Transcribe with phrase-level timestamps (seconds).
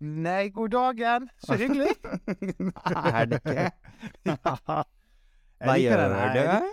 [0.00, 1.28] Nei, god dagen.
[1.44, 1.94] Så hyggelig.
[2.86, 3.70] er det ikke?
[4.30, 4.82] ja.
[5.66, 6.02] Hva gjør
[6.34, 6.72] du?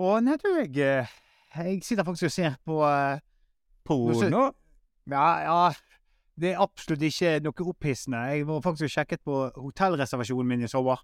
[0.00, 1.14] Å, nei, du, jeg, eh,
[1.56, 3.20] jeg sitter faktisk og ser på uh,
[3.88, 4.50] Porno?
[5.10, 5.62] Ja, ja.
[6.40, 8.20] Det er absolutt ikke noe opphissende.
[8.32, 11.00] Jeg var faktisk sjekket på hotellreservasjonen min i sommer.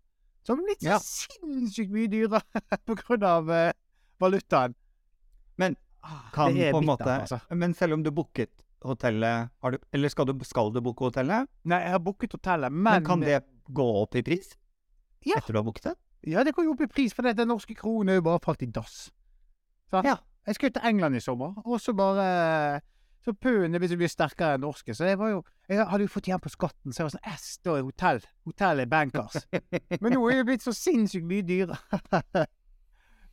[0.47, 1.01] Som litt Ja.
[1.03, 2.41] sinnssykt mye dyrere
[2.87, 3.73] på grunn av uh,
[4.23, 4.77] valutaen.
[5.61, 7.41] Men Ah, kan er en måte altså.
[7.51, 8.53] Men selv om du booket
[8.89, 11.51] hotellet har du, Eller skal du, skal du booke hotellet?
[11.65, 14.55] Nei, jeg har booket hotellet, men, Men, kan det gå opp i pris?
[15.27, 15.41] Ja.
[15.41, 15.97] Etter du har booket det?
[16.27, 18.63] Ja, det går jo opp i pris, for den norske kronen er jo bare falt
[18.63, 19.11] i dass.
[19.91, 20.19] Så, Ja.
[20.47, 22.81] Jeg skulle til England i sommer, og så bare
[23.25, 26.13] Så pundet er visst blir sterkere enn norske, så jeg var jo Jeg hadde jo
[26.13, 28.21] fått igjen på skatten, så jeg var sånn S, da er hotell.
[28.47, 29.49] Hotell er bankers.
[30.01, 31.79] Men nå er det blitt så sinnssykt mye dyrere.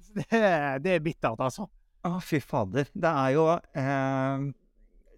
[0.04, 0.40] Så det,
[0.84, 1.70] det er bittert, altså.
[2.04, 2.90] Å, fy fader.
[2.92, 4.48] Det er jo eh,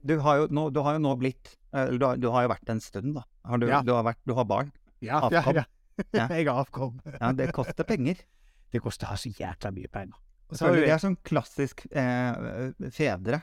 [0.05, 2.49] du, har jo nå, du har jo nå blitt Eller du, har- du har jo
[2.53, 3.23] vært en stund, da.
[3.45, 3.81] Har du, Ja.
[3.83, 4.71] du, har vært, du har barn.
[5.03, 5.55] Ja, Avkom.
[5.59, 6.27] ja, ja.
[6.35, 6.97] Jeg har avkom.
[7.19, 8.15] Ja, det koster penger.
[8.75, 10.17] Det koster så jækla mye penger.
[10.51, 13.37] Så det er sånn klassisk eh, fedre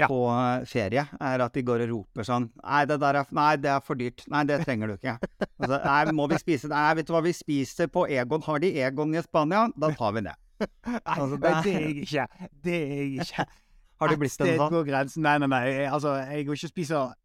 [0.00, 3.48] på eh, ferie, er at de går og roper sånn Nei, det der er, nei,
[3.60, 4.22] det er for dyrt.
[4.32, 5.16] Nei, det trenger du ikke.
[5.58, 8.44] Altså, nei, må vi spise Nei, vet du hva vi spiser på Egon?
[8.46, 9.66] Har de Egon i Spania?
[9.76, 10.36] Da tar vi det.
[10.86, 12.28] Nei, Altså, det det er jeg ikke.
[12.64, 13.48] Det er jeg ikke.
[14.00, 14.72] Har du blitt en sånn?
[14.72, 15.24] går grensen.
[15.26, 15.64] Nei, nei, nei.
[15.68, 17.16] Jeg, altså, jeg går ikke og spiser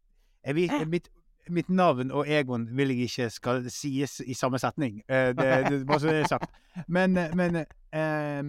[0.46, 1.08] jeg jeg, mitt,
[1.50, 5.00] mitt navn og Egon vil jeg ikke skal sies i samme setning.
[5.10, 6.60] Uh, det, det, bare så det er sagt.
[6.88, 8.42] Men, eh, men uh,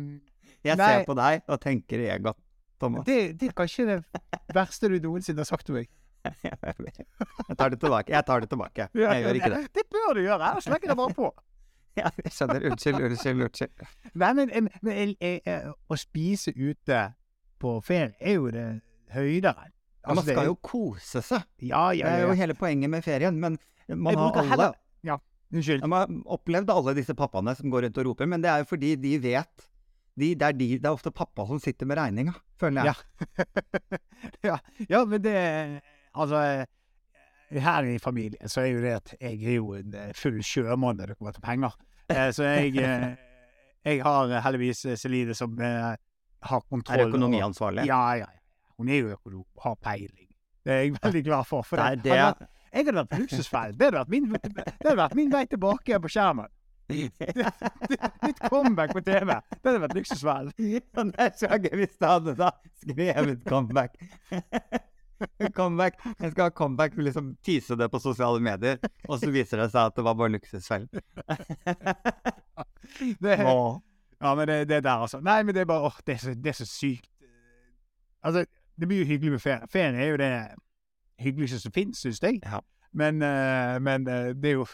[0.66, 0.90] Jeg Nei.
[0.90, 2.36] ser på deg og tenker Egon.
[2.76, 3.06] Thomas.
[3.06, 4.02] det, det er kanskje det
[4.52, 5.86] verste du noensinne har sagt til meg.
[6.26, 8.12] Jeg tar det tilbake.
[8.12, 8.88] Jeg tar det tilbake.
[8.94, 9.60] Jeg gjør ikke det.
[9.74, 10.50] Det bør du gjøre.
[10.50, 11.30] Ellers legger jeg bare på.
[11.96, 12.64] Ja, jeg skjønner.
[12.70, 13.86] Unnskyld, unnskyld, unnskyld.
[14.20, 16.98] Nei, men, men, men jeg, jeg, jeg, å spise ute
[17.60, 18.66] på ferie er jo det
[19.14, 19.70] høydere.
[20.06, 21.42] Altså, man er skal jo- kose seg.
[21.62, 23.40] Ja, Det ja, er jo hele poenget med ferien.
[23.40, 23.58] Men
[23.88, 24.72] man Jeg har alle
[25.04, 25.16] Ja,
[25.52, 25.86] unnskyld.
[25.86, 28.64] Man har opplevd alle disse pappaene som går rundt og roper, men det er jo
[28.64, 29.66] fordi de vet
[30.18, 32.94] de, det, er de, det er ofte pappa som sitter med regninga, føler jeg.
[34.48, 34.56] ja,
[34.88, 35.82] ja, men det
[36.16, 36.64] Altså,
[37.50, 40.96] her i familien så er jo det at jeg er jo en eh, full sjømann
[40.96, 41.74] når det kommer til penger.
[42.08, 43.16] Eh, Så jeg eh,
[43.84, 45.52] Jeg har heldigvis Celine som
[46.50, 47.00] har kontroll.
[47.04, 47.86] Er økonomiansvarlig.
[47.88, 48.26] Ja, ja.
[48.26, 48.72] ja.
[48.76, 50.26] Hun er jo økonom, har peiling.
[50.66, 51.62] Det er jeg veldig glad for.
[51.62, 53.78] for Det er det, det- hadde vært, jeg hadde vært på luksusfellen.
[53.78, 56.50] Det hadde vært min, det hadde vært min vei tilbake på skjermen.
[58.26, 59.32] Mitt comeback på TV.
[59.50, 60.52] Det hadde vært luksusfellen.
[60.58, 62.50] Ja, det er gøy hvis det hadde da
[62.82, 63.96] skrevet comeback.
[65.56, 65.98] comeback.
[66.20, 68.78] Jeg skal ha comeback, liksom tease det på sosiale medier,
[69.08, 70.90] og så viser det seg at det var bare luksusfellen.
[73.22, 73.38] Det.
[74.22, 75.20] Ja, men det, det der, altså.
[75.20, 77.10] Nei, men det er bare åh, det, er så, det er så sykt.
[78.24, 78.44] Altså,
[78.80, 79.68] det blir jo hyggelig med ferie.
[79.72, 80.30] Ferie er jo det
[81.22, 82.40] hyggeligste som finnes, syns jeg.
[82.44, 82.60] Ja.
[82.96, 84.66] Men, uh, men uh, det er jo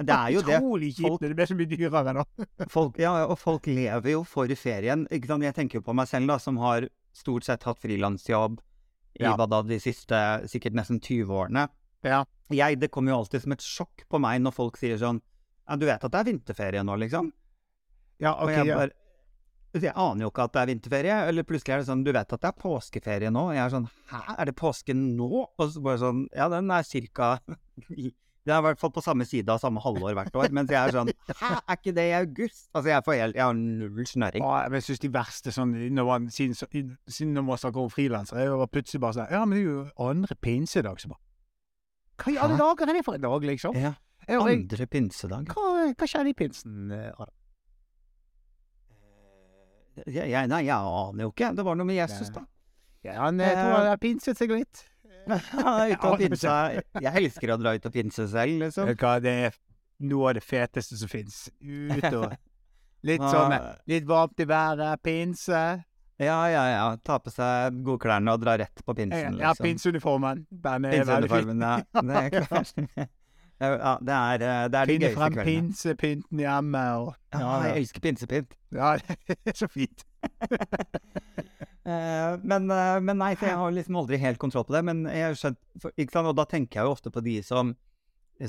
[0.00, 0.56] Det er jo det.
[0.60, 2.24] utrolig kjipt Folk- det blir så mye dyrere nå.
[2.76, 5.06] Folk, ja, og folk lever jo for ferien.
[5.10, 8.60] Jeg tenker jo på meg selv, da, som har stort sett hatt frilansjobb
[9.18, 9.34] i Ja.
[9.36, 10.16] hva da, de siste
[10.48, 11.66] sikkert nesten 20 årene.
[12.06, 12.22] Ja.
[12.54, 15.18] Jeg, det kommer jo alltid som et sjokk på meg når folk sier sånn
[15.68, 17.28] ja, Du vet at det er vinterferie nå, liksom?
[18.20, 18.76] Ja, Og ok, jeg ja.
[18.76, 18.90] bare
[19.80, 21.18] Jeg aner jo ikke at det er vinterferie.
[21.30, 23.44] Eller plutselig er det sånn Du vet at det er påskeferie nå?
[23.50, 25.28] Og jeg er sånn Hæ, er det påske nå?
[25.46, 27.36] Og så bare sånn Ja, den er cirka
[28.40, 30.46] Det er i hvert fall på samme side av samme halvår hvert år.
[30.56, 32.70] Mens jeg er sånn Hæ, er ikke det i august?
[32.72, 34.46] Altså, jeg får helt Jeg har null snøring.
[34.46, 37.90] Ja, men jeg synes de verste sånn, når man, siden, siden når man snakker om
[37.92, 41.20] frilansere, er jo plutselig bare sånn Ja, men det er jo andre pinsedag, så bare
[42.24, 43.76] Hva i alle dager er det for en dag, liksom?
[43.78, 43.92] Ja.
[44.30, 45.52] Og jeg, Andre pinsedag.
[45.54, 47.36] hva, hva skjer i pinsen, eh, Adam?
[50.06, 51.50] Jeg, jeg, nei, jeg aner jo ikke.
[51.56, 52.44] Det var noe med Jesus, da.
[53.06, 54.84] Ja, han eh, tror han har pinset seg litt.
[56.20, 56.54] Pinsa.
[57.00, 58.92] Jeg elsker å dra ut og pinse selv, liksom.
[59.00, 59.58] Hva, det er
[60.08, 61.48] noe av det feteste som fins.
[61.60, 62.30] Ut og
[63.08, 65.60] Litt sånn eh, Litt varmt i været, pinse.
[66.20, 66.82] Ja, ja, ja.
[67.00, 69.64] Ta på seg godklærne og dra rett på pinsen, Ja, liksom.
[69.64, 70.44] pinseuniformen.
[70.50, 71.64] Den er veldig fin.
[71.64, 71.78] Ja.
[71.96, 72.74] Det er klart.
[73.60, 75.44] Ja, det er, eh, det er de gøyeste frem kveldene.
[75.68, 78.54] pinsepynten hjemme og Ja, jeg elsker pinsepynt.
[78.72, 78.94] Ja,
[79.28, 80.04] det er så fint.
[81.90, 84.82] Eh, men, eh, men nei, jeg har liksom aldri helt kontroll på det.
[84.84, 85.58] Men jeg har skjønt,
[85.96, 86.28] ikke sant?
[86.28, 87.70] Og da tenker jeg jo ofte på de som,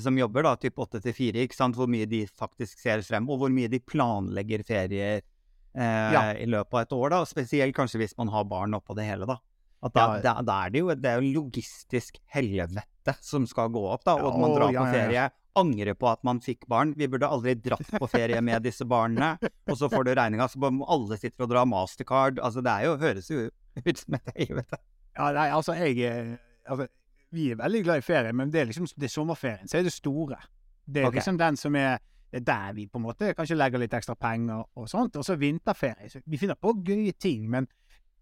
[0.04, 1.78] som jobber da, typ 8 til 4, ikke sant?
[1.80, 6.26] hvor mye de faktisk ser frem, og hvor mye de planlegger ferier eh, Ja.
[6.36, 7.10] i løpet av et år.
[7.16, 9.26] da, Spesielt kanskje hvis man har barn oppå det hele.
[9.32, 9.40] da.
[9.82, 10.22] Da, Ja.
[10.22, 14.14] da, da er det jo det er jo logistisk helvete som skal gå opp, da,
[14.14, 15.30] og at man drar på ferie.
[15.58, 16.94] Angrer på at man fikk barn.
[16.96, 19.34] Vi burde aldri dratt på ferie med disse barna.
[19.68, 22.40] Og så får du regninga, så alle sitter og drar mastercard.
[22.40, 24.80] Altså, det er jo, høres jo ut som et helvete.
[25.18, 26.38] Ja, nei, altså, jeg eh,
[26.70, 26.88] altså,
[27.36, 29.84] Vi er veldig glad i ferie, men det er liksom det er sommerferien, så er
[29.84, 30.40] det store.
[30.86, 31.20] Det er okay.
[31.20, 32.00] liksom den som er
[32.32, 35.18] det er der vi på en måte kanskje legger litt ekstra penger og sånt.
[35.20, 36.08] Og så vinterferie.
[36.08, 37.68] Så vi finner på gøye ting, men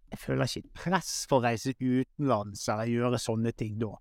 [0.09, 3.94] jeg føler ikke et press for å reise utenlands eller gjøre sånne ting da.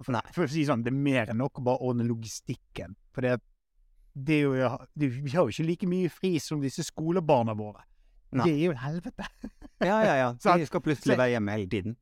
[0.00, 2.94] For, for å si sånn, det er mer enn nok å bare ordne logistikken.
[3.14, 3.36] For det,
[4.14, 7.84] det er jo det, Vi har jo ikke like mye fri som disse skolebarna våre.
[8.30, 8.46] Nei.
[8.46, 9.26] Det er jo et helvete.
[9.82, 10.30] Ja, ja, ja.
[10.60, 11.98] De skal plutselig være hjemme hele tiden.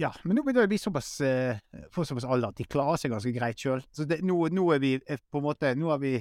[0.00, 1.58] Ja, men nå begynner det å bli såpass eh,
[1.92, 3.82] Få såpass alder at de klarer seg ganske greit sjøl.
[3.92, 6.12] Så det, nå, nå er vi eh, på en måte Nå er vi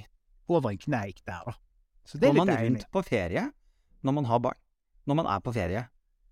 [0.51, 1.55] over en kneik der, da.
[2.03, 3.45] Så det er Går litt man rundt på ferie
[4.05, 4.59] når man har barn?
[5.07, 5.85] Når man er på ferie?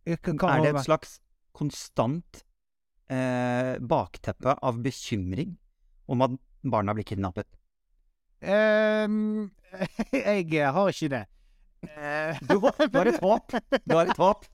[0.05, 1.19] Er det et slags
[1.55, 2.43] konstant
[3.11, 5.55] eh, bakteppe av bekymring
[6.11, 7.47] om at barna blir kidnappet?
[8.43, 9.51] Um,
[10.11, 11.23] jeg har ikke det.
[12.47, 13.55] Du, du har et håp.
[13.83, 14.45] Du har et håp.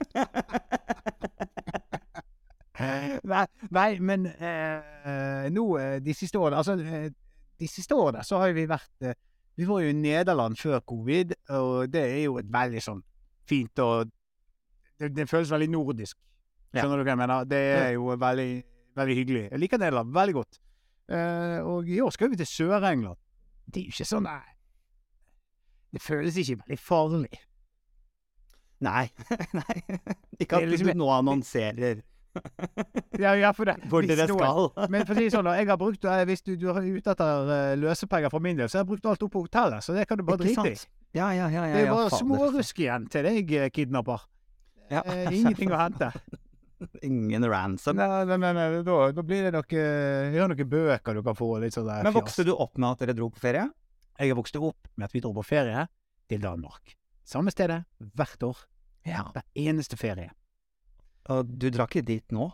[2.80, 7.10] nei, nei, men eh, nå eh, de siste årene Altså, eh,
[7.60, 9.18] de siste årene så har vi vært eh,
[9.60, 13.02] Vi var jo i Nederland før covid, og det er jo et veldig sånn
[13.50, 14.12] fint og
[15.00, 16.18] Det, det føles veldig nordisk.
[16.74, 16.84] Ja.
[16.84, 17.46] Skjønner du hva jeg mener?
[17.50, 18.50] Det er jo veldig,
[19.00, 19.44] veldig hyggelig.
[19.50, 20.60] Jeg liker Nederland veldig godt.
[21.10, 23.18] Uh, og i år skal vi til Sør-England.
[23.66, 24.52] Det er jo ikke sånn nei,
[25.94, 27.40] Det føles ikke veldig farlig.
[28.86, 29.08] Nei.
[29.60, 29.76] Nei.
[30.40, 32.04] Ikke at liksom- du nå annonserer
[33.20, 33.76] Ja, ja, for det.
[33.90, 34.70] hvor dere skal.
[34.94, 36.86] Men for å si det sånn, da, jeg har brukt, eh, hvis du, du er
[36.86, 39.84] ute etter eh, løsepenger for min del, så har jeg brukt alt opp på hotellet,
[39.84, 40.78] så det kan du bare drite i.
[41.18, 41.66] Ja, ja, ja.
[41.66, 44.30] ja, Det er bare smårusk igjen til deg, kidnapper.
[44.90, 45.04] Ja.
[45.06, 46.12] Eh, ingenting å hente.
[47.04, 47.98] Ingen ransom.
[48.00, 51.36] Nei, nei, nei, nei da, da blir det noe Jeg har noen bøker du kan
[51.36, 53.66] få, litt sånn der Men vokste du opp med at dere dro på ferie?
[54.20, 55.84] Jeg vokste opp med at vi dro på ferie
[56.32, 56.96] til Danmark.
[57.28, 57.82] Samme stedet,
[58.16, 58.64] hvert år.
[59.08, 59.26] Ja.
[59.36, 60.32] Hver eneste ferie.
[61.30, 62.48] Og du drar ikke dit nå?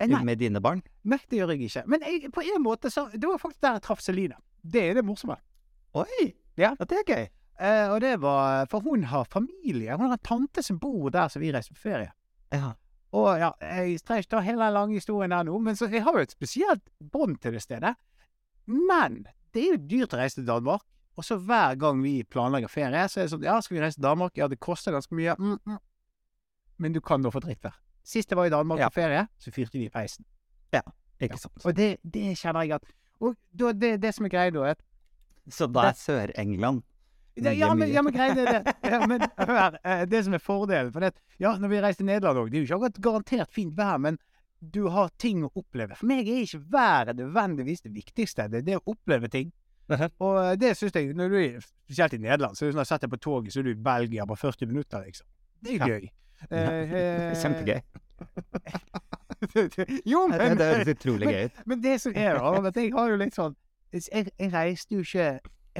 [0.00, 0.82] Eh, Nei, Med dine barn?
[1.04, 1.82] nei, det gjør jeg ikke.
[1.86, 4.38] Men jeg, på en måte så Det var faktisk der jeg traff Celine.
[4.62, 5.36] Det er det morsomme.
[5.94, 6.32] Oi!
[6.56, 6.74] Ja.
[6.78, 7.26] det er gøy.
[7.60, 9.92] Eh, og det var For hun har familie.
[9.96, 12.12] Hun har en tante som bor der som vi reiser på ferie.
[12.54, 12.72] Ja.
[13.12, 16.04] Og ja, jeg trenger ikke ta hele den lange historien der nå, men så jeg
[16.06, 17.96] har jo et spesielt bånd til det stedet.
[18.70, 20.84] Men det er jo dyrt å reise til Danmark.
[21.18, 23.98] Og så hver gang vi planlegger ferie, så er det sånn Ja, skal vi reise
[23.98, 24.36] til Danmark?
[24.38, 25.34] Ja, det koster ganske mye.
[25.38, 25.80] Mm, mm.
[26.80, 27.74] Men du kan da få drittvær.
[28.06, 28.88] Sist jeg var i Danmark Ja.
[28.88, 30.24] på ferie, så fyrte vi i peisen.
[31.20, 31.60] Ikke sant.
[31.66, 32.86] Og det, det kjenner jeg at
[33.20, 34.80] Og da, det, det som er greia da, er at
[35.52, 36.80] Så da er Sør-England
[37.34, 38.74] Det, ja, men, ja, men greia er det.
[38.84, 42.08] Ja, men hør, eh, det som er fordelen For det, ja, når vi reiser til
[42.10, 44.18] Nederland òg, det er jo ikke akkurat garantert fint vær, men
[44.60, 45.96] du har ting å oppleve.
[45.96, 48.48] For meg er ikke været nødvendigvis det viktigste.
[48.52, 49.54] Det er det å oppleve ting.
[49.90, 52.84] Og eh, det syns jeg, når du er spesielt i Nederland, så er det sånn
[52.84, 55.26] at setter deg på toget, så er du i Belgia på 40 minutter, liksom.
[55.64, 56.10] Det er gøy.
[57.40, 57.80] Kjempegøy.
[60.12, 61.60] jo, Det, men, det høres utrolig gøy ut.
[61.66, 63.54] men det som er, da, at jeg har jo litt sånn
[63.96, 65.28] Jeg, jeg reiste jo ikke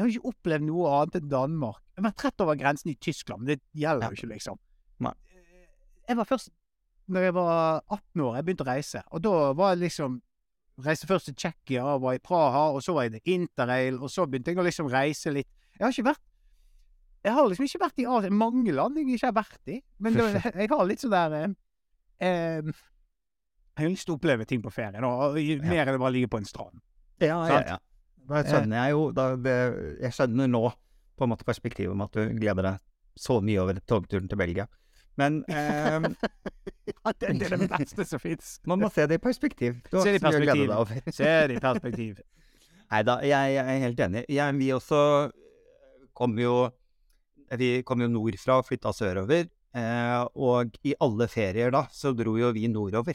[0.00, 1.82] Jeg har ikke opplevd noe annet enn Danmark.
[1.92, 4.56] Jeg var trett over grensen i Tyskland, men det gjelder jo ikke, liksom.
[5.04, 5.12] Nei.
[6.08, 6.48] Jeg var først
[7.10, 10.20] Når jeg var 18 år, jeg begynte å reise, og da var jeg liksom
[10.80, 14.24] Reiste først til Tsjekkia, var i Praha, og så var jeg i Interrail, og så
[14.24, 15.50] begynte jeg å liksom reise litt.
[15.74, 16.22] Jeg har ikke vært
[17.26, 18.30] Jeg har liksom ikke vært i Asia.
[18.32, 19.82] Mange land jeg ikke har vært i.
[20.00, 20.30] Men da,
[20.62, 21.52] jeg har litt sånn der eh,
[22.24, 25.12] eh, Jeg har lyst til å oppleve ting på ferie, nå,
[25.68, 26.80] mer enn å bare ligge på en strand.
[27.20, 27.78] Ja, ja, ja.
[28.28, 29.56] Da skjønner jeg jo da, det,
[30.02, 30.64] Jeg skjønner nå
[31.18, 32.84] på en måte perspektivet om at du gleder deg
[33.18, 34.66] så mye over togturen til Belgia.
[35.20, 36.06] Men eh,
[36.90, 38.58] Ja, det, det er det beste som fins.
[38.68, 39.80] man må se det i perspektiv.
[39.90, 40.72] Du Se det i perspektiv.
[41.18, 42.20] Se det i perspektiv.
[42.90, 44.24] Nei da, jeg, jeg er helt enig.
[44.28, 45.00] Jeg, vi også
[46.16, 46.68] kom jo
[47.58, 49.48] Vi kom jo nordfra og flytta sørover.
[49.70, 53.14] Eh, og i alle ferier da, så dro jo vi nordover.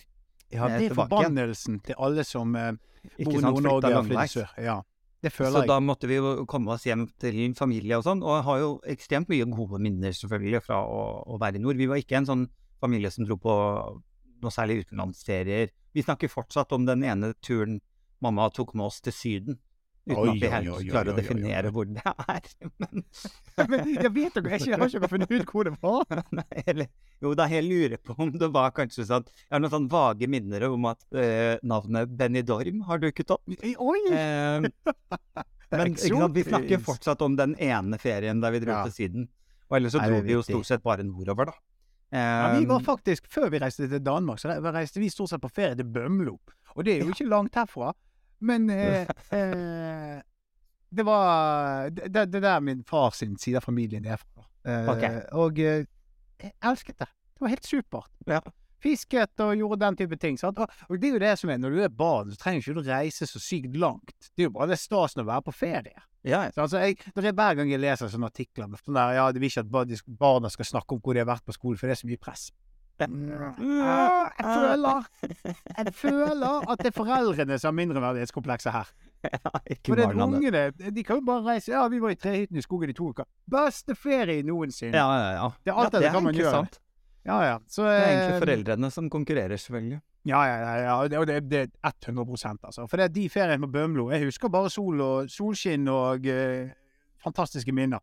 [0.53, 2.73] Ja, Eh, det er tilbake forbannelsen til alle som eh,
[3.17, 3.41] bor i?
[3.43, 4.51] Nord-Norge og flytter sør.
[4.61, 4.75] Ja,
[5.33, 5.69] Så jeg.
[5.71, 8.69] da måtte vi jo komme oss hjem til familie og sånn, og jeg har jo
[8.93, 11.79] ekstremt mye gode minner selvfølgelig fra å, å være i nord.
[11.79, 12.45] Vi var ikke en sånn
[12.83, 13.55] familie som dro på
[14.43, 15.71] noe særlig utenlandsferier.
[15.95, 17.79] Vi snakker fortsatt om den ene turen
[18.23, 19.59] mamma tok med oss til Syden.
[20.05, 22.49] Uten at vi helt klarer å definere hvor det er.
[22.81, 23.01] Men,
[23.57, 26.19] Men jeg vet ikke, jeg har ikke funnet ut hvor det var.
[26.39, 26.89] nei, eller,
[27.23, 30.29] jo da, jeg lurer på om det var kanskje sånn Jeg har noen sånn vage
[30.29, 33.55] minner om at eh, navnet Dorm har dukket opp.
[33.65, 34.01] Oi!
[34.13, 34.67] Eh,
[35.79, 38.83] men sant, vi snakker fortsatt om den ene ferien der vi dro Ja.
[38.85, 39.29] til Syden.
[39.71, 41.57] Og ellers så dro vi jo stort sett bare nordover, da.
[42.13, 45.41] Ja, vi var Eh, faktisk, Før vi reiste til Danmark, så reiste vi stort sett
[45.41, 46.37] på ferie til Bømlo.
[46.75, 47.93] Og det er jo ikke langt herfra.
[48.45, 50.19] Men eh, eh,
[50.95, 54.45] det var det, det der min far sin side av familien er fra.
[54.65, 55.07] Eh, Ok.
[55.45, 55.85] Og eh,
[56.41, 57.09] jeg elsket det.
[57.35, 58.11] Det var helt supert.
[58.29, 58.39] Ja.
[58.85, 60.37] Fisket og gjorde den type ting.
[60.37, 60.59] Sant?
[60.61, 62.89] Og, det er jo det som er, når du er barn, så trenger ikke du
[62.89, 64.13] reise så sykt langt.
[64.35, 66.03] Det er jo bare det stasen å være på ferie.
[66.27, 69.15] ja, Så altså, jeg, det er hver gang jeg leser sånne artikler med sånn der,
[69.17, 71.79] ja, det vil ikke at barna skal snakke om hvor de har vært på skolen,
[71.81, 72.51] for det er så mye press.
[72.99, 75.07] Ja, jeg føler
[75.77, 78.93] Jeg føler at det er foreldrene som har mindreverdighetskomplekser her.
[79.25, 80.21] For det er det.
[80.21, 80.63] ungene
[80.95, 83.27] de kan jo bare reise Ja, vi var i trehytten i skogen i to uker.
[83.51, 84.95] Beste ferie noensinne.
[84.95, 85.51] Ja, ja, ja.
[85.65, 86.51] Det er alt ja, det kan man gjøre.
[86.51, 86.79] sant.
[87.25, 87.55] Ja, ja.
[87.67, 89.99] Så, Det er eh, egentlig foreldrene som konkurrerer, selvfølgelig.
[90.25, 90.75] Ja, ja, ja.
[90.83, 90.93] ja.
[91.01, 92.87] Og det, og det, det er 100 altså.
[92.87, 96.69] For det er de feriene på Bømlo Jeg husker bare sol og solskinn og uh,
[97.23, 97.99] fantastiske minner.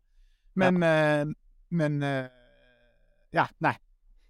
[0.55, 1.25] Men eh,
[1.69, 2.25] Men uh,
[3.33, 3.73] Ja, nei.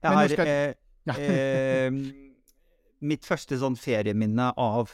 [0.03, 0.73] Jeg har skal- eh,
[1.17, 1.89] eh,
[3.11, 4.93] mitt første sånn ferieminne av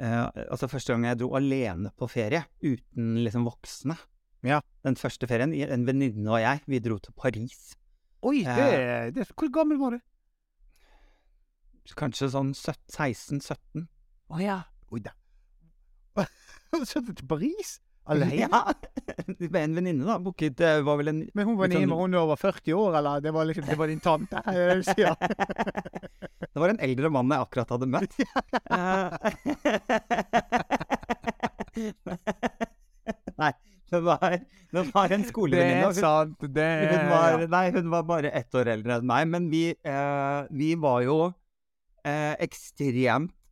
[0.00, 3.96] eh, Altså første gang jeg dro alene på ferie, uten liksom voksne.
[4.44, 4.60] Ja.
[4.84, 7.74] Den første ferien, en venninne og jeg, vi dro til Paris.
[8.24, 8.56] Oi, Ja.
[8.56, 10.00] det, det Hvor gammel var du?
[11.96, 13.86] Kanskje sånn 16-17.
[14.32, 14.62] Å ja.
[14.92, 15.12] Oi da.
[16.88, 17.76] Så du til Paris?
[18.06, 18.34] Alene?
[18.36, 18.72] Ja!
[19.38, 20.18] Med en venninne, da.
[20.20, 22.74] Booket Det var vel en Men hun var Litt sånn- hun var hun over 40
[22.76, 23.20] år, eller?
[23.24, 24.36] Det var liksom, det var din tante?
[25.00, 25.14] Ja.
[26.54, 28.12] det var en eldre mann jeg akkurat hadde møtt.
[33.34, 33.52] Nei,
[33.90, 34.36] det var,
[34.74, 36.36] det var en Det er sant.
[36.40, 39.64] Det Hun er var, nei, hun var bare ett år eldre enn meg, men vi,
[39.72, 41.18] eh, vi var jo
[42.04, 43.43] eh, ekstremt eh,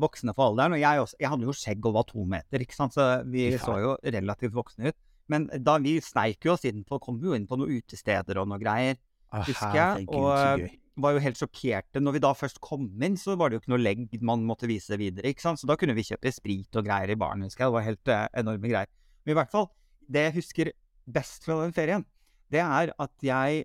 [0.00, 0.76] voksne for alderen.
[0.76, 2.96] Og jeg, også, jeg hadde jo skjegg og var to meter, ikke sant?
[2.96, 3.60] så vi ja.
[3.62, 4.98] så jo relativt voksne ut.
[5.32, 8.50] Men da vi sneik jo oss inn på, kom jo inn på noen utesteder og
[8.52, 8.98] noe greier,
[9.34, 10.04] Å, husker jeg.
[10.14, 10.68] Og
[11.02, 12.00] var jo helt sjokkerte.
[12.00, 14.68] Når vi da først kom inn, så var det jo ikke noe legg man måtte
[14.70, 15.60] vise videre, ikke sant.
[15.60, 17.72] Så da kunne vi kjøpe sprit og greier i baren, husker jeg.
[17.72, 18.92] Det var helt eh, enorme greier.
[19.24, 19.68] Men i hvert fall,
[20.08, 20.72] det jeg husker
[21.16, 22.06] best fra den ferien,
[22.52, 23.64] det er at jeg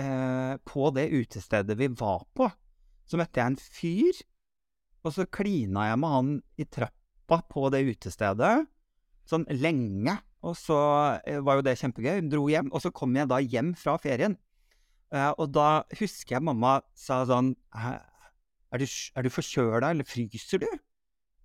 [0.00, 2.48] eh, På det utestedet vi var på,
[3.08, 4.22] så møtte jeg en fyr,
[5.08, 8.66] og så klina jeg med han i trappa på det utestedet,
[9.28, 10.18] sånn lenge.
[10.46, 10.76] Og så
[11.26, 12.20] eh, var jo det kjempegøy.
[12.30, 12.68] Dro hjem.
[12.70, 14.36] Og så kom jeg da hjem fra ferien.
[15.10, 20.62] Eh, og da husker jeg mamma sa sånn Er du, er du forkjøla, eller fryser
[20.62, 20.68] du?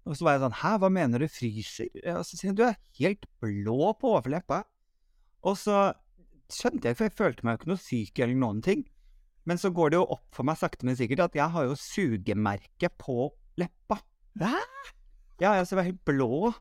[0.04, 1.90] Og så var jeg sånn Hæ, hva mener du fryser?
[2.18, 4.66] Og så sier hun du er helt blå på overleppa.
[5.48, 5.94] Og så
[6.52, 8.84] skjønte jeg, for jeg følte meg jo ikke noe syk eller noen ting.
[9.48, 11.80] Men så går det jo opp for meg sakte, men sikkert at jeg har jo
[11.80, 14.00] sugemerke på leppa.
[14.40, 14.54] Hæ?
[15.42, 16.54] Ja, jeg var helt blå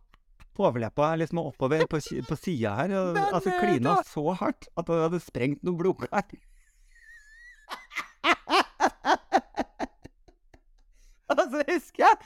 [0.52, 2.92] på overleppa, liksom oppover på, på sida her.
[2.98, 6.26] Og, Men, altså klina da- så hardt at det hadde sprengt noen blodkar.
[11.32, 12.16] Og så husker jeg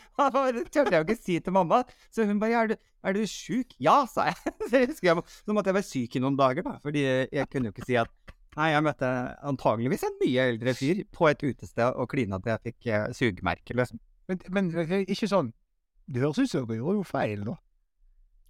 [0.56, 1.82] Det turte jeg jo ikke si til mamma.
[2.10, 4.34] Så hun bare er du, 'Er du sjuk?' 'Ja', sa jeg.
[4.70, 6.78] Så jeg husker jeg, Så måtte jeg være syk i noen dager, da.
[6.82, 8.10] Fordi jeg kunne jo ikke si at
[8.56, 9.08] Nei, jeg møtte
[9.44, 13.74] antageligvis en mye eldre fyr på et utested og klina til jeg fikk eh, sugemerke,
[13.76, 14.00] liksom.
[14.28, 15.52] Men, men eh, ikke sånn
[16.10, 17.54] Det høres ut som dere gjorde noe feil, da.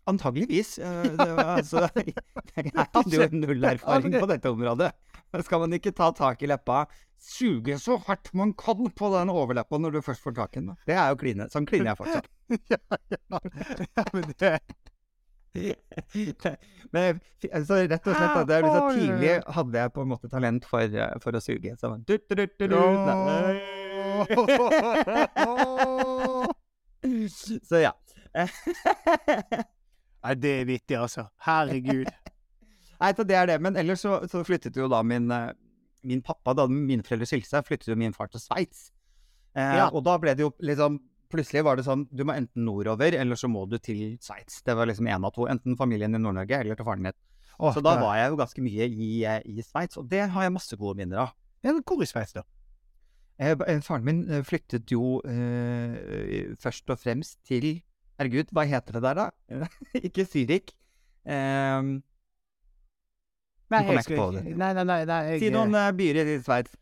[0.06, 0.76] Antageligvis.
[0.78, 4.92] eh, Det altså, jeg hadde jo null erfaring på dette området.
[5.42, 6.84] Skal man ikke ta tak i leppa,
[7.20, 10.76] suge så hardt man kan på den overleppa når du først får tak i den?
[10.86, 11.48] Det er jo kline.
[11.52, 12.30] Sånn kliner jeg fortsatt.
[12.72, 12.78] ja,
[13.10, 13.40] ja.
[13.96, 14.52] ja, men det
[16.92, 20.68] Men altså, rett og slett, det er liksom tidlig hadde jeg på en måte talent
[20.68, 21.74] for, eh, for å suge.
[21.80, 23.85] Så, du, du, du, du, du.
[27.68, 27.92] så ja.
[30.26, 31.26] Nei, det er vittig, altså.
[31.46, 32.08] Herregud.
[33.00, 33.58] Nei, så det er det.
[33.62, 35.52] Men ellers så, så flyttet jo da min, eh,
[36.06, 38.80] min pappa, da mine foreldre skilte seg, flyttet jo min far til Sveits.
[39.56, 39.86] Eh, Ja.
[39.92, 40.92] Og da ble det jo liksom
[41.26, 44.60] Plutselig var det sånn Du må enten nordover, eller så må du til Sveits.
[44.62, 45.48] Det var liksom én av to.
[45.50, 47.08] Enten familien i Nord-Norge eller til faren.
[47.58, 50.44] Åh, Så da var jeg jo ganske mye i, eh, i Sveits, og det har
[50.46, 51.32] jeg masse gode minner av.
[51.66, 52.44] ja, Hvor i Sveits, da?
[53.36, 57.82] Eh, eh, Faren min flyktet flyttet jo eh, først og fremst til
[58.16, 59.66] Herregud, hva heter det der, da?
[60.08, 60.72] ikke Syrik.
[61.26, 61.98] Um,
[63.72, 64.54] Nei, jeg skal ikke.
[64.54, 64.98] Nei, nei, nei.
[65.08, 66.76] nei jeg, si noen uh, byer i Sveits.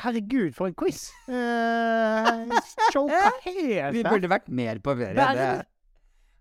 [0.00, 1.04] Herregud, for en quiz!
[1.28, 2.48] Uh,
[3.44, 5.12] helt Vi burde vært mer på ferie.
[5.12, 5.48] Det,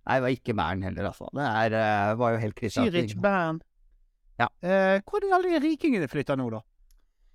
[0.07, 1.27] nei, det var ikke Bern heller, altså.
[1.35, 2.87] Det er, uh, var jo helt krise.
[2.87, 3.59] Zürich, Bern.
[4.39, 4.47] Ja.
[4.63, 6.63] Uh, hvor er alle de rikingene flytta nå, da?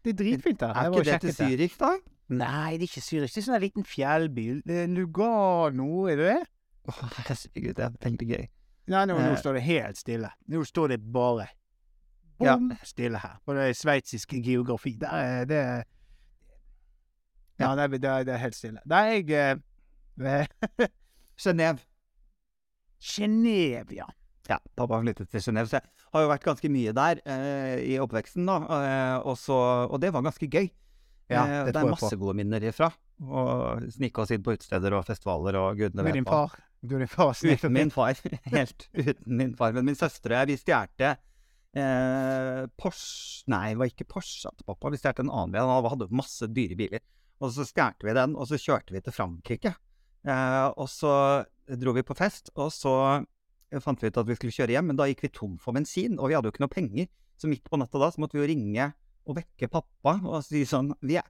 [0.06, 0.70] Det er dritfint der.
[0.78, 1.88] Er ikke det og til Zürich, da?
[2.30, 3.32] Nei, det er ikke Zürich.
[3.34, 4.44] Det er sånn en liten fjellby.
[4.94, 6.42] Lugano, er det det?
[6.86, 6.94] Å,
[7.26, 8.44] herregud, det er veldig gøy.
[8.94, 9.38] Nei, nå, nå Eh.
[9.42, 10.30] står det helt stille.
[10.46, 11.48] Nå står det bare
[12.40, 12.54] Ja.
[12.86, 13.38] stille her.
[13.44, 14.94] På det sveitsiske geografi.
[15.00, 15.62] Der er det
[17.58, 18.80] Ja, det er, det er, det er helt stille.
[18.86, 19.58] Der er jeg
[20.20, 20.46] eh,
[21.42, 21.80] Genéve.
[23.00, 24.06] Genéve, ja.
[24.48, 27.98] Ja, pappa flyttet til Genéve, så jeg har jo vært ganske mye der eh, i
[28.02, 28.56] oppveksten, da.
[28.80, 29.56] Eh, og, så,
[29.86, 30.70] og det var ganske gøy.
[31.30, 32.20] Ja, Eh, det det er masse på.
[32.22, 32.86] gode minner ifra.
[33.26, 36.44] Og snike oss inn på utesteder og festivaler og gudene vet din hva.
[36.46, 36.60] far.
[36.86, 37.32] Du er din far.
[37.34, 38.14] Uten min far.
[38.54, 39.72] Helt uten min far.
[39.74, 41.14] Men min søster og jeg, vi stjerte
[41.76, 44.92] eh, Porsche Nei, det var ikke Porsche til pappa.
[44.94, 45.66] Vi stjerte en annen bil.
[45.66, 47.02] Han hadde masse dyre biler.
[47.42, 49.74] Og så stjerte vi den, og så kjørte vi til Frankrike.
[50.26, 51.12] Eh, og så
[51.66, 52.94] dro vi på fest, og så
[53.82, 56.20] fant vi ut at vi skulle kjøre hjem, men da gikk vi tom for bensin,
[56.20, 57.08] og vi hadde jo ikke noe penger.
[57.36, 58.92] Så midt på natta da, så måtte vi jo ringe
[59.26, 61.26] og vekke pappa og si sånn Vi er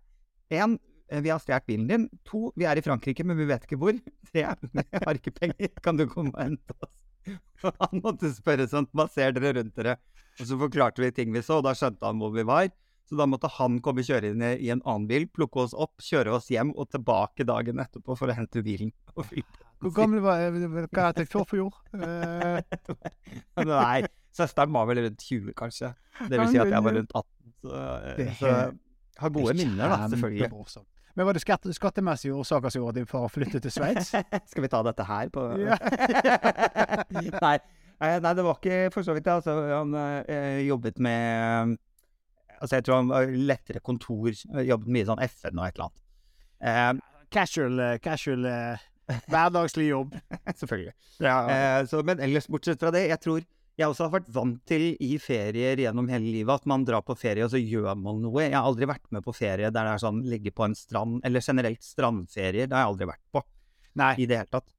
[0.61, 0.77] en,
[1.09, 2.07] vi har stjålet bilen din.
[2.29, 3.97] To, vi er i Frankrike, men vi vet ikke hvor.
[4.31, 4.45] Tre,
[4.77, 5.73] vi har ikke penger.
[5.83, 6.95] Kan du komme og hente oss?
[7.67, 9.97] Og han måtte spørre sånn, hva ser dere rundt dere?
[10.37, 12.69] Og så forklarte vi ting vi så, og da skjønte han hvor vi var.
[13.09, 16.51] Så da måtte han komme kjørende i en annen bil, plukke oss opp, kjøre oss
[16.53, 18.93] hjem og tilbake dagen etterpå for å hente bilen.
[19.17, 20.53] Og fylle Hvor gammel var jeg?
[20.73, 21.31] Hva heter jeg?
[21.33, 21.77] Forfjord?
[21.93, 22.61] Uh,
[23.71, 25.93] Nei, søsteren var vel rundt 20, kanskje.
[26.31, 27.33] Det vil si at jeg var rundt 18.
[27.67, 28.53] Så, så
[29.21, 30.45] har gode minner, da, selvfølgelig.
[30.47, 30.89] Kjempemorsomt.
[31.17, 34.11] Men var det skatt, skattemessige årsaker som gjorde at din far flyttet til Sveits?
[34.53, 35.45] Skal vi ta dette her på
[37.47, 39.39] nei, eh, nei, det var ikke for så vidt det.
[39.39, 41.77] Altså, han øh, jobbet med
[42.57, 44.29] Altså, jeg tror han var lettere kontor.
[44.33, 46.05] eh, Jobbet mye sånn FN og et eller annet.
[46.69, 46.93] Eh,
[47.33, 48.85] Casual, eh, casual eh,
[49.33, 50.17] hverdagslig jobb.
[50.61, 50.95] selvfølgelig.
[51.23, 51.37] Ja.
[51.51, 53.45] Eh, så, men ellers, bortsett fra det, jeg tror
[53.77, 57.17] jeg også har vært vant til i ferier gjennom hele livet at man drar på
[57.19, 58.47] ferie og så gjør man noe.
[58.47, 61.19] Jeg har aldri vært med på ferie der det er sånn ligge på en strand,
[61.29, 62.71] eller generelt strandferier.
[62.71, 63.45] Det har jeg aldri vært på
[64.01, 64.15] Nei.
[64.17, 64.73] i det hele tatt.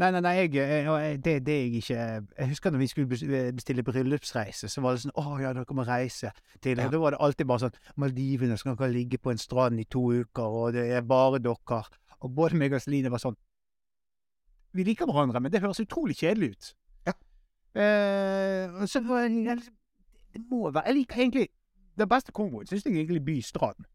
[0.00, 3.18] Nei, nei, nei, jeg, jeg, det, det jeg ikke Jeg husker når vi skulle
[3.54, 6.32] bestille bryllupsreise, så var det sånn Å ja, dere må reise
[6.64, 6.88] til Ja.
[6.90, 9.86] Da var det alltid bare sånn Maldivene, så kan dere ligge på en strand i
[9.86, 11.82] to uker, og det er bare dere.
[12.22, 13.38] Og både meg og Celine var sånn
[14.72, 16.68] Vi liker hverandre, men det høres utrolig kjedelig ut.
[17.06, 17.14] Ja.
[17.74, 19.62] Eh, så liksom,
[20.32, 21.46] Det må være Jeg liker egentlig
[21.96, 23.86] Den beste komboen syns jeg egentlig by-strand.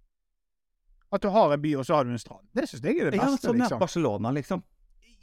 [1.12, 2.46] At du har en by, og så har du en strand.
[2.54, 3.80] Det syns jeg er det Ja, beste, sånn liksom.
[3.80, 4.63] Barcelona, liksom.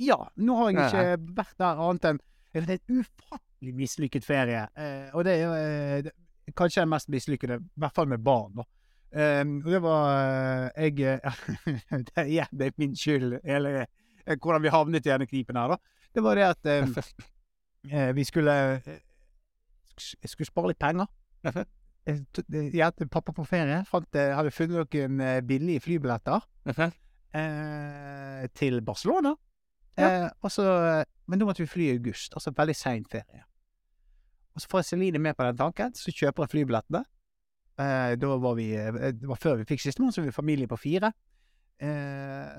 [0.00, 2.20] Ja, nå har jeg ikke ikke vært der annet enn
[2.54, 4.64] Det er en ufattelig mislykket ferie.
[4.74, 6.10] Eh, og det er eh,
[6.56, 8.66] kanskje den mest mislykkede, i hvert fall med barn, da.
[9.14, 11.20] Um, og det var eh, Jeg
[12.34, 13.84] Ja, det er min skyld, hele
[14.26, 16.00] hvordan vi havnet i denne knipen her, da.
[16.14, 16.98] Det var det at eh,
[17.92, 19.00] eh, vi skulle eh,
[20.22, 21.06] Jeg skulle spare litt penger.
[22.04, 23.82] Jeg hjalp pappa på ferie.
[23.88, 29.34] Fant, eh, hadde funnet noen eh, billige flybilletter eh, til Barcelona.
[29.96, 30.64] Eh, også,
[31.30, 33.44] men da måtte vi fly i august, altså veldig sein ferie.
[34.54, 37.04] Og så får jeg Celine med på den tanken, så kjøper jeg flybillettene.
[37.74, 40.70] Eh, da var vi eh, Det var før vi fikk sistemann, så vi var familie
[40.70, 41.10] på fire.
[41.82, 42.52] Eh,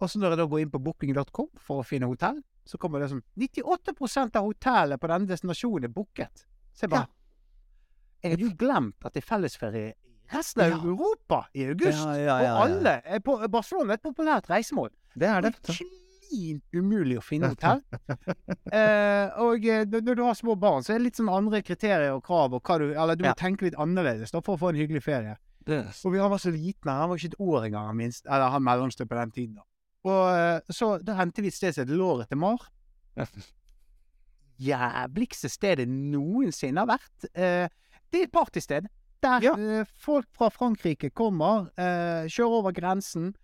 [0.00, 3.02] og så når jeg da går inn på booking.com for å finne hotell, så kommer
[3.02, 6.46] det som 98% av hotellet på denne destinasjonen er booket.
[6.74, 7.06] Så jeg bare
[8.24, 9.94] Jeg hadde jo glemt at det er fellesferie i
[10.32, 10.78] resten av Ja.
[10.80, 11.98] Europa i august.
[11.98, 12.54] Ja, ja, ja, ja.
[12.54, 14.90] Og alle er på Barcelona er et populært reisemål.
[15.14, 15.52] Det er det.
[15.60, 15.82] Det er
[16.30, 17.82] klin umulig å finne hotell.
[18.72, 22.16] eh, og eh, når du har små barn, så er det litt sånn andre kriterier
[22.16, 22.56] og krav.
[22.56, 25.36] Og du, eller du må tenke litt annerledes da, for å få en hyggelig ferie.
[25.68, 28.64] Og vi, han var så liten, han var ikke et år engang, minst, eller han
[28.64, 29.54] mellomste på den tiden.
[29.60, 29.68] da.
[30.04, 32.66] Og eh, så da hentet vi et sted som het Låret til Mar.
[34.60, 37.26] Jævligste stedet noensinne har vært.
[37.34, 37.66] Eh,
[38.12, 38.86] det er et partysted.
[39.24, 39.54] Der Ja.
[39.56, 43.34] eh, folk fra Frankrike kommer, eh, kjører over grensen,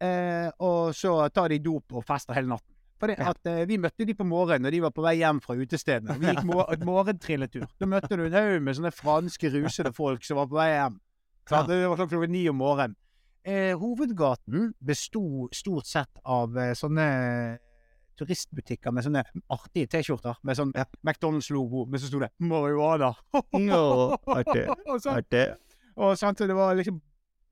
[0.00, 2.70] eh, og så tar de dop og fester hele natten.
[3.00, 5.54] Fordi at eh, Vi møtte de på morgenen og de var på vei hjem fra
[5.56, 6.18] utestedene.
[6.20, 7.66] Vi gikk mor morgentrilletur.
[7.80, 11.00] Da møtte du en haug med sånne franske rusede folk som var på vei hjem.
[11.48, 11.68] Sant?
[11.68, 12.94] Det var sånn klokken ni om morgenen.
[13.44, 17.08] Eh, hovedgaten besto stort sett av eh, sånne
[18.16, 23.12] turistbutikker med sånne artige T-skjorter med sånn McDonald's-logo, men så sto det 'marihuana'.
[23.66, 24.64] no, artig.
[24.88, 25.44] og, så, Artig.
[25.96, 27.02] og sant, det var liksom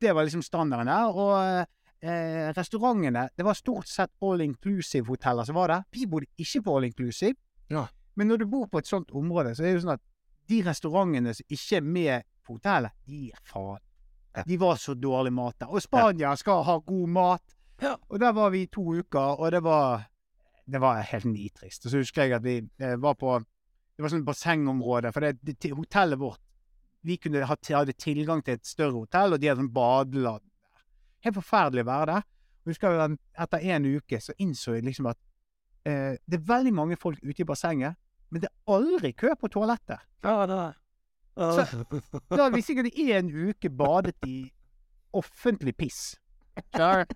[0.00, 1.12] Det var liksom standarden der.
[1.14, 1.66] Og
[2.02, 5.85] eh, restaurantene Det var stort sett all inclusive-hoteller som var der.
[5.92, 7.37] Vi bodde ikke på all inclusive.
[7.70, 7.87] Ja.
[8.16, 10.02] Men når du bor på et sånt område, så er det jo sånn at
[10.48, 13.78] de restaurantene som ikke er med på hotellet, de er faen.
[14.47, 15.68] De var så dårlig mat der.
[15.73, 17.57] Og Spania skal ha god mat.
[18.09, 20.09] Og der var vi i to uker, og det var
[20.66, 21.85] Det var helt nitrist.
[21.85, 23.38] Og så husker jeg at vi eh, var på
[23.97, 26.40] Det var sånn bassengområde, for det, det, hotellet vårt
[27.03, 30.83] Vi kunne ha, hadde tilgang til et større hotell, og de hadde sånn badeland der.
[31.27, 32.29] Helt forferdelig å være der.
[32.62, 35.18] Og husker jeg etter en uke så innså jeg liksom at
[35.85, 37.99] eh, det er veldig mange folk ute i bassenget,
[38.31, 39.99] men det er aldri kø på toalettet.
[40.23, 40.79] Ja, det er
[41.37, 44.51] Så- Da hadde vi sikkert i en uke badet i
[45.16, 46.16] offentlig piss.
[46.75, 47.07] Skjønner?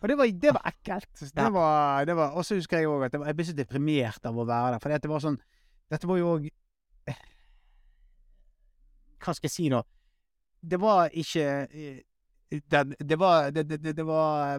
[0.00, 1.12] Og det var, det var ekkelt.
[1.36, 4.24] Det var, det var, og så husker jeg òg at var, jeg ble så deprimert
[4.26, 4.80] av å være der.
[4.82, 5.36] For det var sånn
[5.90, 6.48] Dette var jo òg
[9.20, 9.82] Hva skal jeg si nå?
[10.62, 11.46] Det var ikke
[12.50, 14.58] det, Det var det, det, det var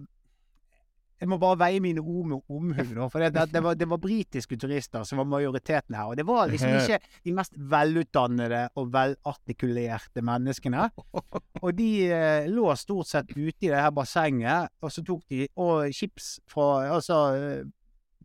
[1.22, 3.86] jeg må bare veie mine ord med omhu, nå, for det, det, det, var, det
[3.92, 6.10] var britiske turister som var majoriteten her.
[6.10, 10.88] Og det var liksom ikke de mest velutdannede og velartikulerte menneskene.
[11.62, 15.46] Og de eh, lå stort sett ute i det her bassenget, og så tok de
[15.62, 17.68] og chips fra Altså eh,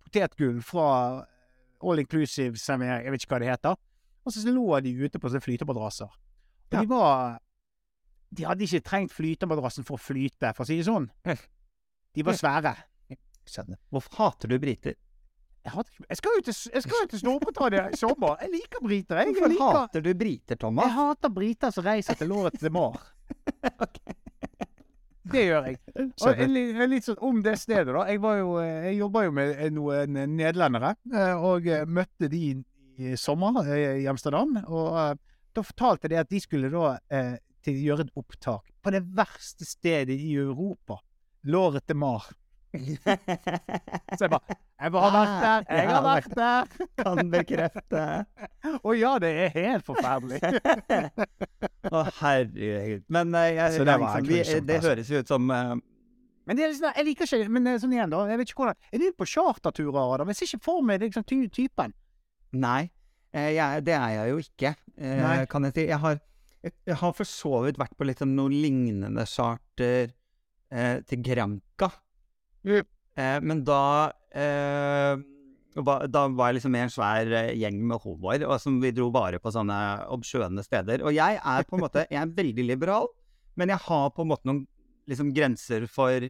[0.07, 0.87] potetgull fra
[1.85, 3.77] All Inclusive servering, jeg vet ikke hva det heter.
[4.25, 6.17] Og så lå de ute på sånne flytemadrasser.
[6.73, 7.43] Og de var
[8.37, 11.11] De hadde ikke trengt flytemadrassen for å flyte, for å si det sånn.
[12.17, 12.75] De var svære.
[13.47, 13.79] Skjønner.
[13.95, 14.97] Hvorfor hater du briter?
[15.67, 18.37] Jeg, hater jeg skal jo til, jeg til Storbritannia i sommer.
[18.43, 19.21] Jeg liker briter.
[19.21, 20.89] Jeg, jeg, Hvorfor liker, hater du briter, Thomas?
[20.89, 23.01] jeg hater briter som reiser til låret til Mar.
[25.27, 25.79] Det gjør jeg.
[26.23, 26.53] Og en
[26.91, 28.05] litt sånn om det stedet, da.
[28.07, 32.43] Jeg, var jo, eh, jeg jobba jo med noen nederlendere, eh, og eh, møtte de
[33.03, 34.55] i sommer eh, i Amsterdam.
[34.67, 35.17] Og eh,
[35.57, 37.35] da fortalte de at de skulle da eh,
[37.67, 41.01] gjøre et opptak på det verste stedet i Europa.
[41.47, 42.27] Låret til Mar.
[42.77, 45.67] Så jeg bare Jeg har vært der!
[45.71, 46.87] Jeg har vært der!
[46.99, 48.03] Kan bekrefte.
[48.87, 50.41] Å ja, det er helt forferdelig.
[51.95, 53.07] Å, herregud.
[53.13, 54.91] Men eh, jeg, Så det var liksom, vi, det altså.
[54.91, 55.77] høres jo ut som uh,
[56.47, 58.27] Men det er liksom, jeg liker ikke Men eh, sånn igjen, da.
[58.33, 60.35] Jeg vet ikke hvordan Er du på charterturer, Adam?
[60.35, 61.95] Jeg ser ikke for meg liksom, ty typen.
[62.57, 62.83] Nei,
[63.33, 65.35] eh, jeg, det er jeg jo ikke, eh, Nei.
[65.51, 65.89] kan jeg si.
[65.89, 66.21] Jeg har,
[66.67, 70.13] jeg, jeg har for så vidt vært på liksom noe lignende charter
[70.73, 71.91] eh, til Granca.
[72.67, 72.85] Mm.
[73.17, 75.17] Eh, men da eh,
[75.77, 79.41] Da var jeg liksom med en svær eh, gjeng med og som vi dro bare
[79.41, 79.79] på sånne
[80.13, 81.05] obskjøne steder.
[81.05, 83.09] Og jeg er på en måte Jeg er veldig liberal,
[83.57, 84.67] men jeg har på en måte noen
[85.07, 86.27] liksom grenser for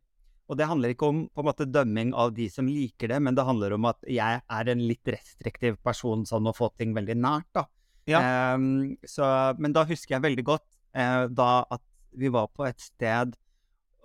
[0.46, 3.34] og det handler ikke om på en måte dømming av de som liker det, men
[3.34, 7.16] det handler om at jeg er en litt restriktiv person sånn å få ting veldig
[7.18, 7.64] nært, da.
[8.06, 8.20] Ja.
[8.54, 9.26] Um, så,
[9.58, 11.82] men da husker jeg veldig godt uh, da at
[12.14, 13.34] vi var på et sted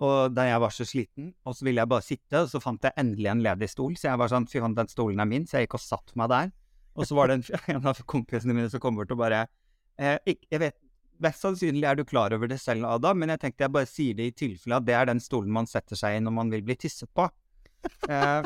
[0.02, 2.82] og da jeg var så sliten, og så ville jeg bare sitte, og så fant
[2.82, 5.44] jeg endelig en ledig stol, så jeg var sånn, fy faen, den stolen er min,
[5.46, 6.50] så jeg gikk og satt meg der.
[6.98, 7.44] Og så var det en,
[7.76, 9.46] en av kompisene mine som kom bort og bare
[9.96, 10.76] eh, Jeg vet
[11.22, 14.16] Mest sannsynlig er du klar over det selv, Ada, men jeg tenkte jeg bare sier
[14.18, 16.64] det i tilfelle at det er den stolen man setter seg i når man vil
[16.66, 17.28] bli tisset på.
[18.10, 18.42] Eh,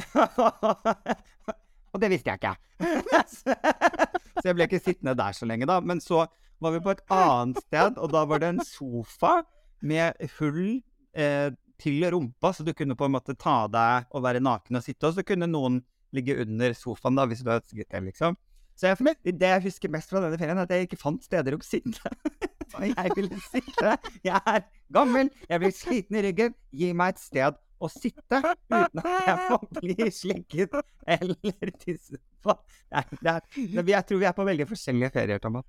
[1.92, 2.54] og det visste jeg ikke.
[4.40, 5.76] så jeg ble ikke sittende der så lenge, da.
[5.84, 6.24] Men så
[6.64, 9.34] var vi på et annet sted, og da var det en sofa
[9.80, 10.80] med hull
[11.16, 14.84] eh, til rumpa, så du kunne på en måte ta deg og være naken og
[14.84, 15.82] sitte, og så kunne noen
[16.16, 18.36] ligge under sofaen da, hvis du ønsket det, liksom.
[18.76, 21.56] Så jeg, det jeg husker mest fra denne ferien, er at jeg ikke fant steder
[21.56, 22.10] å sitte.
[22.76, 23.92] Og jeg ville sitte.
[24.26, 26.52] Jeg er gammel, jeg blir sliten i ryggen.
[26.76, 30.76] Gi meg et sted å sitte uten at jeg må bli slikket
[31.16, 32.56] eller tisse på.
[32.92, 33.40] Nei, er,
[33.78, 35.64] det- jeg tror vi er på veldig forskjellige ferier, Thomas.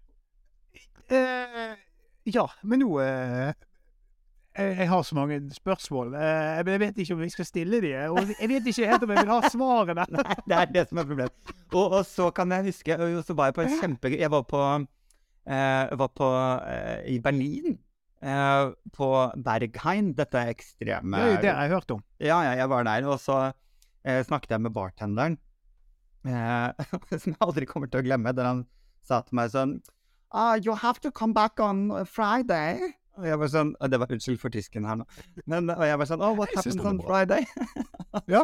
[1.07, 1.77] Uh,
[2.27, 2.91] ja, men nå
[4.57, 6.13] jeg, har så mange spørsmål.
[6.17, 7.93] Eh, jeg vet ikke om vi skal stille de.
[8.09, 10.05] Og jeg vet ikke helt om jeg vil ha svarene.
[10.17, 11.55] Nei, det er det som er problemet.
[11.71, 14.13] Og, og så kan jeg huske og Så var jeg på en kjempe...
[14.15, 14.63] Jeg var på,
[15.47, 16.31] eh, var på
[16.67, 17.77] eh, i Berlin.
[18.17, 19.07] Eh, på
[19.45, 21.99] Berghain, dette er ekstreme Det er jo det jeg har hørt om.
[22.17, 23.35] Ja, ja, jeg var der, og så
[24.01, 25.37] eh, snakket jeg med bartenderen,
[26.25, 26.87] eh,
[27.21, 28.63] som jeg aldri kommer til å glemme, der han
[29.05, 29.77] sa til meg sånn
[30.33, 32.97] ah, You have to come back on Friday.
[33.17, 35.07] Og jeg var sånn og Det var unnskyld for tysken her nå.
[35.49, 37.01] Men, og jeg var sånn Oh, what happens on.
[37.05, 37.47] Friday?
[38.33, 38.43] Ja.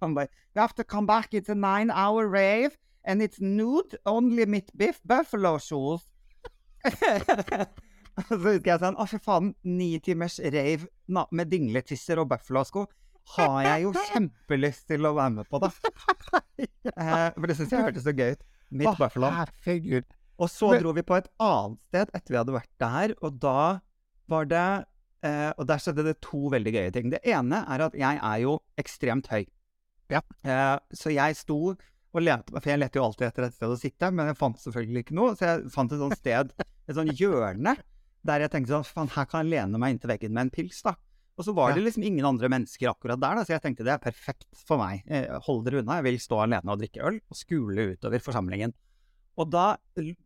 [0.00, 3.98] Han bare You have to come back, it's a nine hour rave, and it's nude,
[4.06, 6.06] only mitt biff, buffalo shoes.
[8.14, 12.84] Og så husker jeg sånn Å, fy faen, ni timers rave med dingletisser og buffalo-sko
[13.34, 15.72] har jeg jo kjempelyst til å være med på, da.
[16.84, 18.42] Eh, for det syns jeg hørtes så gøy ut.
[18.76, 19.30] Mitt oh, buffalo.
[19.32, 20.04] herregud.
[20.38, 23.38] Og så Men- dro vi på et annet sted etter vi hadde vært der, og
[23.40, 23.80] da
[24.28, 24.86] var det
[25.24, 27.10] eh, Og der skjedde det to veldig gøye ting.
[27.10, 29.46] Det ene er at jeg er jo ekstremt høy.
[30.10, 30.20] Ja.
[30.44, 31.76] Eh, så jeg sto
[32.14, 34.58] og lette For jeg lette jo alltid etter et sted å sitte, men jeg fant
[34.60, 35.32] selvfølgelig ikke noe.
[35.34, 37.76] Så jeg fant et sånt sted, et sånt hjørne,
[38.24, 40.82] der jeg tenkte sånn Faen, her kan jeg lene meg inntil veggen med en pils,
[40.84, 40.94] da.
[41.34, 43.96] Og så var det liksom ingen andre mennesker akkurat der, da, så jeg tenkte det
[43.96, 45.02] er perfekt for meg.
[45.08, 48.72] Eh, hold dere unna, jeg vil stå alene og drikke øl, og skule utover forsamlingen.
[49.40, 49.64] Og da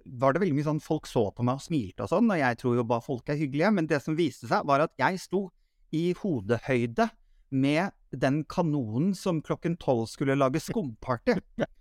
[0.05, 2.59] var det veldig mye sånn folk så på meg og smilte og sånn, og jeg
[2.61, 5.47] tror jo bare folk er hyggelige, men det som viste seg, var at jeg sto
[5.97, 7.09] i hodehøyde
[7.49, 11.39] med den kanonen som klokken tolv skulle lage skumparty.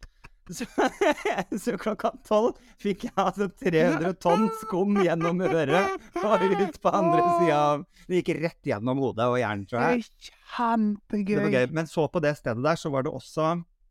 [0.48, 0.64] Så,
[1.60, 7.26] så klokka tolv fikk jeg altså 300 tonn skum gjennom øret og ut på andre
[7.42, 10.06] sida av Det gikk rett gjennom hodet og hjernen, tror jeg.
[10.54, 11.34] kjempegøy.
[11.34, 11.68] Det var gøy.
[11.76, 13.50] Men så på det stedet der, så var det også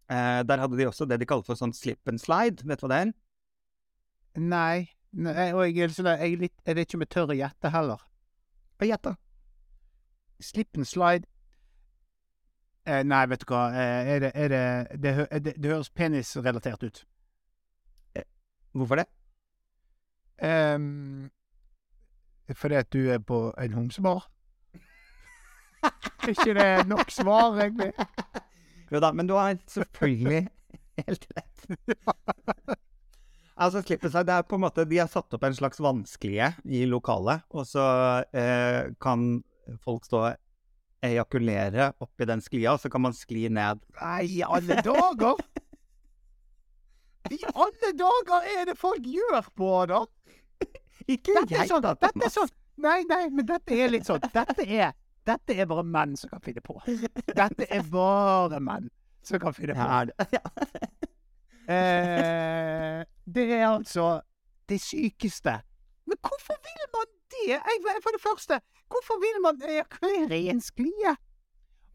[0.09, 2.65] eh, Der hadde de også det de kaller for sånn slip and slide.
[2.65, 3.15] Vet du hva det er?
[4.37, 4.89] Nei.
[5.17, 7.73] Nei, og jeg sånn, jeg, er litt, jeg vet ikke om jeg tør å gjette
[7.73, 8.03] heller.
[8.77, 9.17] Hva gjetter?
[10.45, 11.25] Slip and slide
[12.85, 13.63] eh, Nei, vet du hva.
[13.73, 14.65] Eh, er det, er det,
[15.01, 15.15] det,
[15.47, 17.07] det, det høres penisrelatert ut.
[18.77, 19.07] Hvorfor det?
[20.45, 21.31] Um,
[22.53, 24.29] fordi at du er på en homsebar?
[25.83, 27.93] Er ikke det nok svar, egentlig?
[28.93, 30.49] Jo da, men du har selvfølgelig
[30.99, 31.67] helt rett.
[33.57, 36.85] altså, seg, det er på en måte De har satt opp en slags vanskelige i
[36.89, 37.87] lokalet, og så
[38.37, 39.29] eh, kan
[39.83, 40.29] folk stå
[41.07, 43.83] ejakulere oppi den sklia, og så kan man skli ned.
[44.01, 45.41] Nei, i alle dager!
[47.33, 50.05] I alle dager er det folk gjør på, da?
[51.07, 54.21] Ikke Dette jeg, sånn, da, dette er sånn Nei, nei, men dette er litt sånn
[54.35, 54.91] Dette er,
[55.27, 56.77] dette er bare menn som kan finne på.
[57.41, 58.91] Dette er bare menn
[59.27, 59.87] som kan finne på.
[59.87, 60.27] Ja, det?
[60.37, 60.43] Ja.
[61.67, 63.01] Eh,
[63.35, 64.21] det er altså
[64.69, 65.61] det sykeste.
[66.07, 67.59] Men hvorfor vil man det?
[68.03, 71.17] For det første, hvorfor vil man ejakulere i en sklie?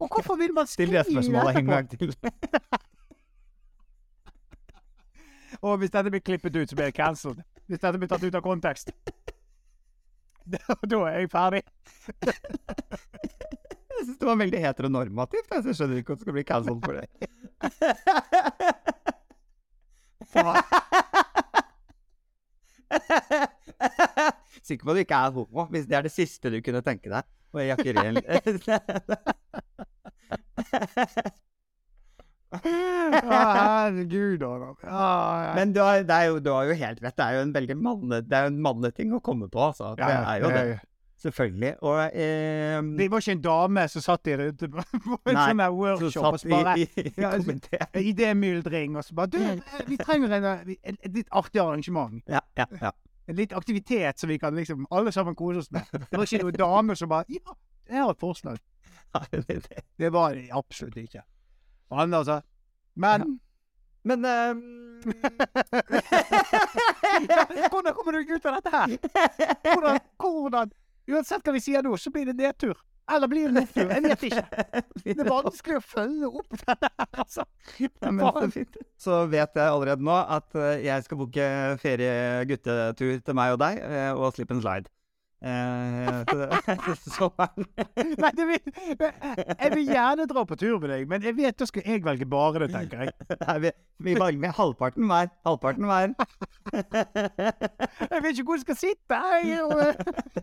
[0.00, 1.72] Og hvorfor vil man skli Still det spørsmålet en etterpå?
[1.72, 2.16] gang til.
[5.62, 7.42] Og hvis dette blir klippet ut, så blir det cancelled.
[7.66, 8.90] Hvis dette blir tatt ut av kontekst.
[10.42, 10.58] Da,
[11.06, 11.62] er jeg ferdig.
[13.92, 16.82] Jeg syns det var veldig heteronormativt, jeg, jeg skjønner ikke at det skal bli cancelled
[16.82, 17.06] for det.
[24.66, 27.10] Sikker på at du ikke er homo, hvis det er det siste du kunne tenke
[27.12, 27.28] deg.
[27.52, 28.12] Å ejakulere
[32.52, 32.60] Å,
[33.32, 34.76] herregud, Adam.
[35.56, 37.54] Men du har, det er jo, du har jo helt rett, det er jo en
[37.54, 37.76] veldig
[38.38, 39.94] er manneting å komme på, altså.
[39.98, 40.64] Det er jo det.
[41.22, 41.74] Selvfølgelig.
[41.82, 45.62] Og eh, Det var ikke en dame som satt der ute på, en Nei, sånn
[45.76, 47.54] workshop og så bare i, i, Ja, altså-.
[48.00, 52.18] Idémyldring, og så bare Du, eh, vi trenger en, eh, et, et litt artig arrangement.
[52.26, 52.90] Ja, ja, ja.
[53.30, 55.86] En litt aktivitet som vi kan liksom alle sammen kose oss med.
[55.92, 57.54] Det var ikke noen dame som bare Ja,
[57.86, 58.58] jeg har et forslag.
[59.30, 59.62] Det?
[60.00, 61.22] Det var det absolutt ikke.
[61.92, 62.40] Og han altså
[62.96, 63.38] Men
[64.02, 64.62] Men um...
[67.70, 68.96] Hvordan kommer du ut av dette her?
[69.62, 70.72] Hvordan, hvordan
[71.10, 72.78] Uansett hva vi sier nå, så blir det nedtur.
[73.10, 73.90] Eller blir det nedtur?
[73.90, 74.42] Jeg vet ikke.
[75.04, 77.46] Det er vanskelig å følge opp denne her, altså.
[77.78, 78.80] Det er så fint.
[79.02, 81.48] Så vet jeg allerede nå at eh, jeg skal booke
[81.82, 84.92] ferie-guttetur til meg og deg, eh, og slip and slide.
[85.42, 86.22] Eh.
[88.22, 88.60] Nei, det vil,
[89.58, 92.26] jeg vil gjerne dra på tur med deg, men jeg vet da skal jeg velge
[92.30, 93.10] bare det, tenker jeg.
[93.42, 93.70] Nei, vi,
[94.06, 95.26] vi velger med halvparten hver.
[95.48, 96.08] Halvparten hver.
[96.72, 99.16] Jeg vet ikke hvor jeg skal sitte.
[99.42, 99.58] Jeg,
[100.36, 100.42] Det.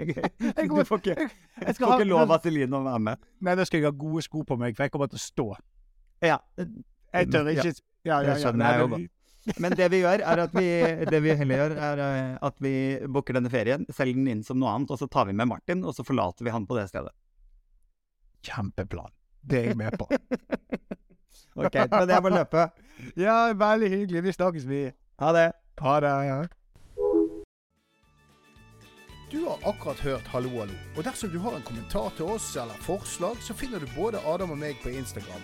[0.57, 1.29] Jeg Du får ikke, jeg
[1.67, 3.15] du skal ikke lov av Celine å være med.
[3.45, 5.47] Nei, da skal jeg ha gode sko på meg, for jeg kommer til å stå.
[6.25, 6.37] Ja,
[7.13, 8.37] Jeg tør ikke Ja, ja, ja, ja.
[8.43, 8.87] skjønner Nei, jeg jo
[9.57, 10.67] Men det vi gjør, er at vi,
[11.09, 12.73] det vi heller gjør, er eh, at vi
[13.09, 15.81] booker denne ferien, selger den inn som noe annet, og så tar vi med Martin,
[15.87, 17.15] og så forlater vi han på det stedet.
[18.45, 19.11] Kjempeplan.
[19.41, 20.09] Det er jeg med på.
[21.59, 22.61] Ok, men jeg må løpe.
[23.19, 24.21] Ja, veldig hyggelig.
[24.23, 24.79] Vi snakkes, vi.
[25.19, 25.49] Ha det.
[25.81, 26.13] Ha det.
[26.29, 26.37] Ja.
[29.31, 30.73] Du har akkurat hørt Hallo, hallo.
[30.97, 34.55] Og dersom du har en kommentar til oss eller forslag, så finner du både Adam
[34.55, 35.43] og meg på Instagram.